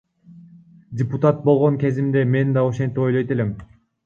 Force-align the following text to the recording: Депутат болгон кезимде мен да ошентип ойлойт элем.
Депутат 1.01 1.37
болгон 1.49 1.75
кезимде 1.83 2.21
мен 2.33 2.47
да 2.57 2.61
ошентип 2.71 3.01
ойлойт 3.05 3.29
элем. 3.37 3.51